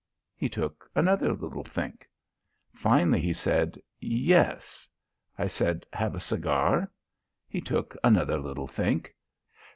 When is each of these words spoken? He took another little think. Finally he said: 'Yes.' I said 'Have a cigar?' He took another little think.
He 0.35 0.49
took 0.49 0.89
another 0.95 1.31
little 1.31 1.63
think. 1.63 2.09
Finally 2.73 3.21
he 3.21 3.33
said: 3.33 3.77
'Yes.' 3.99 4.89
I 5.37 5.45
said 5.45 5.85
'Have 5.93 6.15
a 6.15 6.19
cigar?' 6.19 6.91
He 7.47 7.61
took 7.61 7.95
another 8.03 8.39
little 8.39 8.65
think. 8.65 9.15